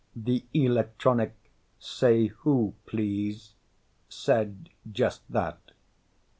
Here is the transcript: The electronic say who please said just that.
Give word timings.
The 0.15 0.43
electronic 0.55 1.35
say 1.77 2.25
who 2.25 2.73
please 2.87 3.53
said 4.09 4.69
just 4.91 5.21
that. 5.31 5.59